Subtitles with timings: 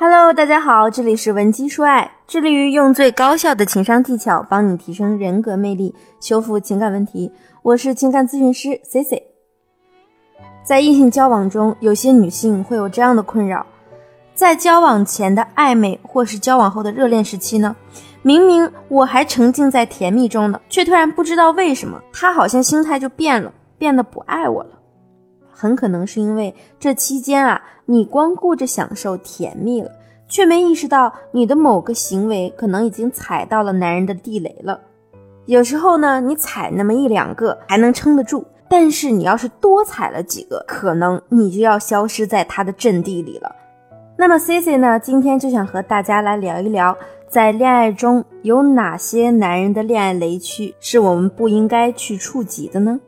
[0.00, 7.32] Hello，大家好，这里是文姬说爱，致力于用最高效的情商技巧帮你提升人格魅力，修复情感问题。
[7.62, 9.20] 我是情感咨询师 C C。
[10.62, 13.66] 在异性交往中，有些女性会有这样的困扰：
[14.36, 17.74] 在交往前的暧昧或是交往后的热恋时期呢，
[18.22, 24.70] 明明我还沉浸在甜蜜中呢，却突然不知道为什么他好像心态就变了，变得不爱我了。
[25.50, 29.90] 很可能是因为这期间啊，你光顾着享受甜蜜了，
[30.28, 34.80] 却没意识到你的某个行为可能已经踩到了男人的地雷了。
[35.46, 43.56] 有时候呢，你踩那么一两个还能撑得住，但是你要是多踩了几个，可能你就要消失在他的阵地里了。
[44.18, 46.94] 那么 C C 呢，今天就想和大家来聊一聊，
[47.28, 53.00] 在恋爱中有哪些男人的恋爱雷区是我们不应该去触及的呢？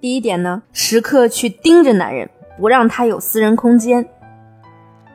[0.00, 2.28] 第一点呢，时刻去盯着男人，
[2.58, 4.04] 不让他有私人空间。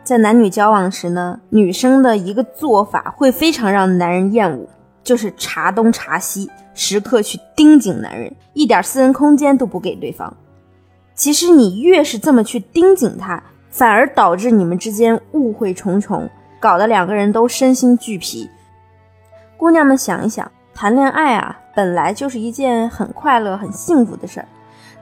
[0.07, 4.65] 在男女交往时呢，女生的一个做法会非常让男人厌恶，
[5.03, 10.33] 就是查东查西，时刻去盯紧男人，一点私人空间都不给对方。
[11.13, 18.49] 其实你越是这么去盯紧他，反而导致你们之间误会重重，搞得两个人都身心俱疲。
[19.57, 24.47] 姑娘们想一想，谈恋爱啊，本来就是一件很快乐、很幸福的事儿。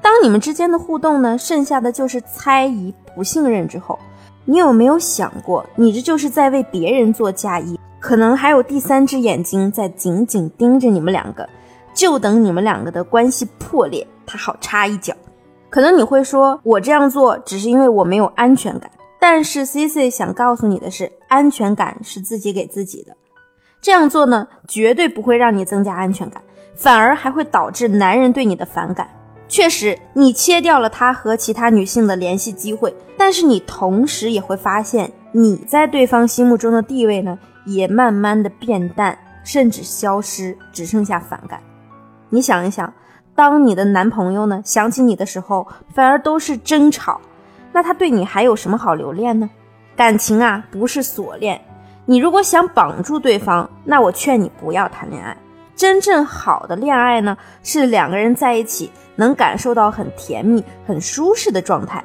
[0.01, 3.99] 当你们之间的互动呢，剩下的就是猜疑、不信任之后，
[4.45, 7.79] 你有没有想过，你这就是在为别人做嫁衣？
[7.99, 11.49] 可能还有第三只眼睛在紧紧盯着你们两个，
[11.93, 15.13] 就等你们两个的关系破裂，他好插一脚。
[15.71, 18.89] 可能你会说，我这样做只是因为我没有安全感。
[19.19, 23.17] 但是 C C 想告诉你的是，安全感是自己给自己的。
[23.81, 26.39] 这样做呢，绝对不会让你增加安全感，
[26.75, 29.09] 反而还会导致男人对你的反感。
[29.47, 41.61] 确实，你切掉了他和其他女性的联系机会，但是你同时也会发现，你在对方心目中的地位呢，也慢慢的变淡，甚至消失，只剩下反感。
[42.29, 42.91] 你想一想，
[43.35, 47.21] 当你的男朋友呢想起你的时候，反而都是争吵，
[47.71, 49.49] 那他对你还有什么好留恋呢？
[49.95, 51.61] 感情啊，不是锁链，
[52.05, 55.37] 你如果想绑住对方，那我劝你不要谈恋爱。
[55.75, 62.03] 真正好的恋爱呢，是两个人在一起能感受到很甜蜜、很舒适的状态。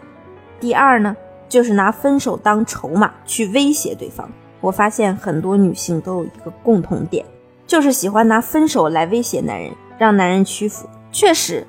[0.58, 1.16] 第二呢，
[1.48, 4.28] 就是拿分手当筹码去威胁对方。
[4.60, 7.24] 我发现很多女性都有一个共同点，
[7.66, 10.88] 就是喜欢拿分手来威胁男人，让男人屈服。
[11.12, 11.66] 确实，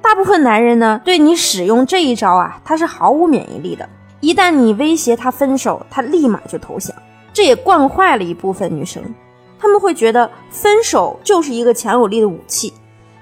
[0.00, 3.88] 大部分男人呢，对你使用这一招啊，他是毫无免疫力的。
[4.20, 6.94] 一旦你威胁他分手，他立马就投降。
[7.32, 9.02] 这也惯坏了一部分女生。
[9.60, 12.72] 他们会觉得分手就是一个强有力的武器，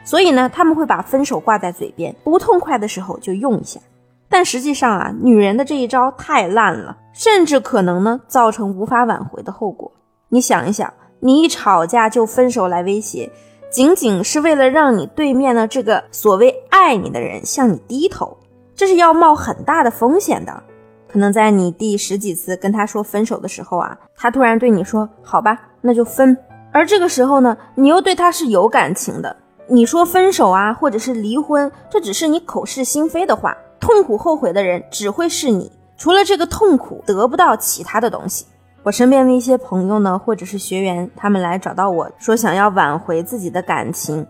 [0.05, 3.81] 所以呢，他们会把分手挂在嘴边，不痛快的时候就用一下。
[4.29, 9.91] 但实际上啊，女人的这一招太烂了，甚至可能呢造成无法挽回的后果。
[10.29, 13.31] 你想一想，你一吵架就分手来威胁，
[13.71, 18.37] 仅仅是为了让你对面的这个所谓爱你的人向你低头，
[18.77, 20.63] 这是要冒很大的风险的。
[21.11, 26.37] 可能在你第十几次跟他说分手的时候啊，他突然对你说：“好吧，那就分。”
[26.71, 29.35] 而这个时候呢，你又对他是有感情的。
[29.69, 33.57] 你说分手啊，或者是离婚，这只是你口是心非的话。
[33.81, 38.47] 痛苦后悔的人只会是你，除了这个痛苦，得不到其他的东西。
[38.83, 44.27] 我身边的一些朋友呢，或者是学员，他们来找到我说想要挽回自己的感情，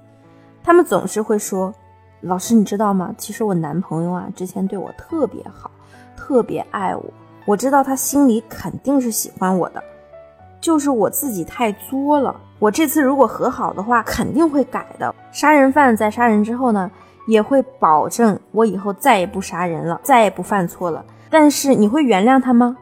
[0.62, 1.72] 他们总是会说
[2.21, 3.15] ：“老师，你知道吗？
[3.17, 5.71] 其实我男朋友啊，之前对我特别好。”
[6.21, 7.05] 特别爱我，
[7.47, 9.83] 我知道他心里肯定是喜欢我的，
[10.61, 12.39] 就是我自己太作了。
[12.59, 15.15] 我这次如果和好的话，肯定会改的。
[15.33, 16.91] 杀人犯在杀人之后呢，
[17.28, 21.03] 也会保证我以后再也不杀人了，再也不犯错了。
[21.31, 22.77] 但是你会原谅他吗？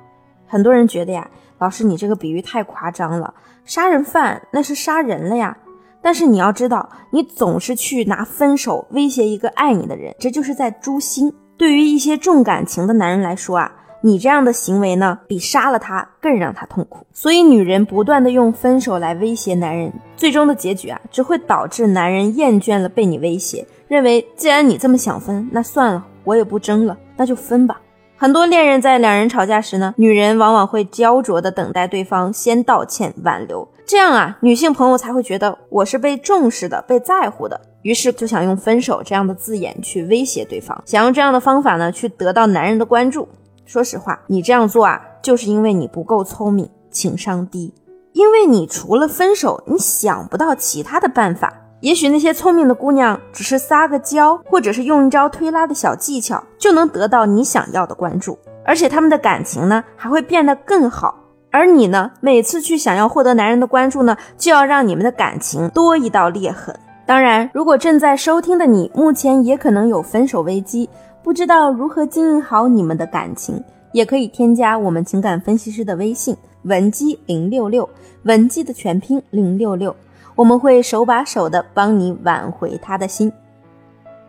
[0.48, 3.32] 很多人觉得呀，老师你这个比喻太夸张了，
[3.64, 5.56] 杀人犯那是杀人了呀。
[6.02, 11.32] 但是你要知道，你总是去拿分手威胁一个爱你的人，这就是在诛心。
[11.56, 13.72] 对于一些重感情的男人来说啊，
[14.02, 17.06] 你这样的行为呢，比杀了他更让他痛苦。
[17.12, 27.80] 所以，女人不断的用分手来威胁男人，最终的结局啊，只会导致男人厌倦了被你威胁，认为既然你这么想分，那算了，我也不争了，那就分吧。
[28.18, 37.60] 很多恋人在两人吵架时呢，女人往往会焦灼的等待对方先道歉挽留，这样啊，女性朋友才会觉得我是被重视的，被在乎的。
[37.82, 43.28] 于是就想用分手这样的字眼去威胁对方，想用这样的方法呢去得到男人的关注。
[43.64, 47.72] 说实话，你这样做啊，就是因为你不够聪明，情商低。
[48.12, 51.52] 因为你除了分手，你想不到其他的办法。
[51.80, 58.36] 也许那些聪明的姑娘只是撒个娇，或者是用一招推拉的小技巧，就能得到你想要的关注。
[58.64, 61.14] 而且他们的感情呢还会变得更好。
[61.56, 66.78] 而你呢，每次去想要获得男人的关注呢，就要让你们的感情多一道裂痕。
[67.06, 70.86] 当然，如果正在收听的你目前也可能有分手危机，
[71.22, 77.88] 不知道如何经营好你们的感情，也可以添加我们情感分析师的微信文姬零六六，
[78.24, 79.96] 文姬的全拼零六六，
[80.34, 83.32] 我们会手把手的帮你挽回他的心。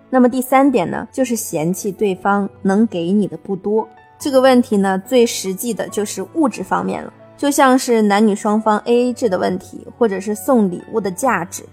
[0.09, 3.85] 那么第三点呢，就是嫌弃对方能给你的不多。
[4.17, 11.63] 这个问题呢，最实际的就是物质方面了，就像是男女双方 AA 制的问题，或者是送礼物的价值。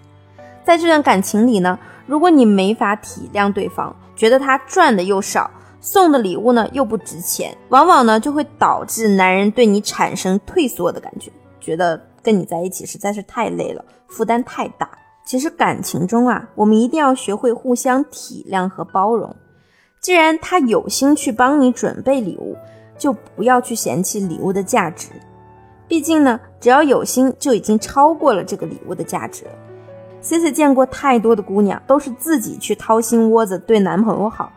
[0.63, 5.51] 在这段感情里呢，如果你没法体谅对方，觉得他赚的又少，
[5.81, 11.31] 送的礼物呢又不值钱，往往呢就会导致男人对你产生退缩的感觉，
[11.61, 14.89] 觉得跟你在一起实在是太累了，负担太大。
[15.27, 19.35] 其实感情中啊，我们一定要学会互相体谅和包容。
[20.01, 22.55] 既然他有心去帮你准备礼物，
[22.99, 25.09] 就不要去嫌弃礼物的价值。
[25.87, 29.51] 毕竟呢，只要有心，就已经超过了这个礼物的价值了。
[30.21, 34.51] C C 见过太多的姑娘，都是自己去掏心窝子对男朋友好，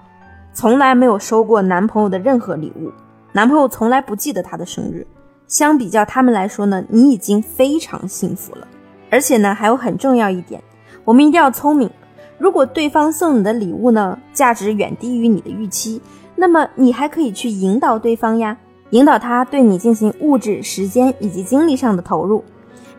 [0.53, 2.91] 从来没有收过男朋友的任何礼物，
[3.33, 5.05] 男朋友从来不记得她的生日。
[5.47, 8.67] 相比较他们来说呢，你已经非常幸福了。
[9.09, 10.61] 而且呢，还有很重要一点，
[11.03, 11.89] 我们一定要聪明。
[12.37, 16.01] 如果对方送你的礼物呢，价值远低于你的预期，
[16.35, 18.57] 那么你还可以去引导对方呀，
[18.91, 22.43] 引导他对你进行物质、时间以及精力上的投入，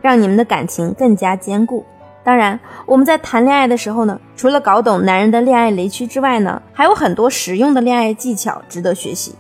[0.02, 1.85] 让你们的感情更加坚固。
[2.23, 9.35] 当然，我们在谈恋爱的时候呢，除了搞懂男人的恋爱雷区之外呢，还有很多实用的恋爱技巧值得学习。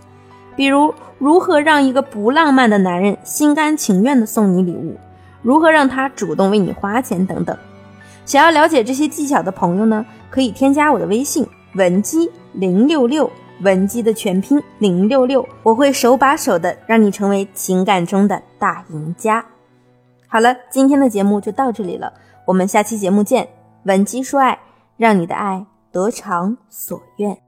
[0.56, 4.96] 比如，如何让一个不浪漫的男人心甘情愿地送你礼物，
[5.42, 7.54] 如何让他主动为你花钱等等。
[8.24, 13.30] 想要了解这些技巧的朋友呢，可以添加我的微信文姬零六六，
[13.60, 19.44] 文姬的全拼零六六，我会手把手的让你成为情感中的大赢家。
[20.26, 22.12] 好了，今天的节目就到这里了。
[22.46, 23.48] 我们下期节目见，
[23.84, 24.58] 文姬说爱，
[24.96, 27.47] 让你的爱得偿所愿。